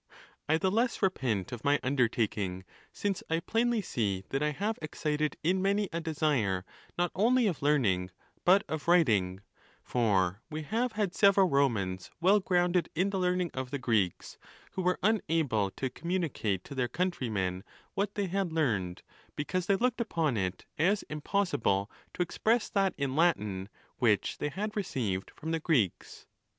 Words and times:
I 0.49 0.57
the 0.57 0.71
less 0.71 1.03
repent 1.03 1.51
of 1.51 1.63
my 1.63 1.79
undertaking, 1.83 2.65
since 2.91 3.21
I 3.29 3.39
plainly 3.39 3.83
see 3.83 4.23
that 4.29 4.41
I 4.41 4.49
have 4.49 4.79
excited 4.81 5.37
in 5.43 5.61
many 5.61 5.89
a 5.93 6.01
desire, 6.01 6.65
not 6.97 7.11
only 7.13 7.45
of 7.45 7.61
learning, 7.61 8.09
but 8.43 8.63
of 8.67 8.87
writ 8.87 9.09
ing; 9.09 9.41
for 9.83 10.41
we 10.49 10.63
have 10.63 10.93
had 10.93 11.13
several 11.13 11.49
Romans 11.49 12.09
well 12.19 12.39
grounded 12.39 12.89
in 12.95 13.11
the 13.11 13.19
learning 13.19 13.51
of 13.53 13.69
the 13.69 13.77
Greeks 13.77 14.39
who 14.71 14.81
were 14.81 14.97
unable 15.03 15.69
to 15.69 15.91
communi 15.91 16.33
cate 16.33 16.63
to 16.63 16.73
their 16.73 16.87
countrymen 16.87 17.63
what 17.93 18.15
they 18.15 18.25
had 18.25 18.51
learned, 18.51 19.03
because 19.35 19.67
they 19.67 19.75
looked 19.75 20.01
upon 20.01 20.35
it 20.35 20.65
as 20.79 21.03
impossible 21.11 21.91
to 22.15 22.23
express 22.23 22.69
that 22.71 22.95
in 22.97 23.15
Latin 23.15 23.69
which 23.99 24.39
they 24.39 24.49
had 24.49 24.75
received 24.75 25.29
from 25.35 25.51
the 25.51 25.59
Greeks. 25.59 26.25